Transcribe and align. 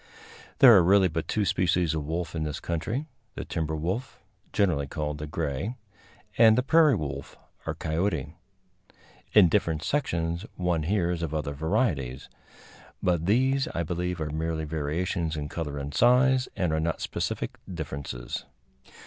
There 0.57 0.75
are 0.75 0.81
really 0.83 1.09
but 1.09 1.27
two 1.27 1.45
species 1.45 1.93
of 1.93 2.05
wolf 2.07 2.33
in 2.33 2.41
this 2.41 2.59
country 2.59 3.05
the 3.35 3.45
timber 3.45 3.75
wolf, 3.75 4.19
generally 4.51 4.87
called 4.87 5.19
the 5.19 5.27
gray, 5.27 5.75
and 6.39 6.57
the 6.57 6.63
prairie 6.63 6.95
wolf 6.95 7.37
or 7.67 7.75
coyote. 7.75 8.33
In 9.33 9.47
different 9.47 9.83
sections 9.83 10.43
one 10.55 10.81
hears 10.81 11.21
of 11.21 11.35
other 11.35 11.53
varieties; 11.53 12.29
but 13.03 13.27
these, 13.27 13.67
I 13.75 13.83
believe, 13.83 14.19
are 14.19 14.31
merely 14.31 14.65
variations 14.65 15.37
in 15.37 15.49
color 15.49 15.77
and 15.77 15.93
size, 15.93 16.49
and 16.55 16.73
are 16.73 16.79
not 16.79 16.99
specific 16.99 17.59
differences. 17.71 18.45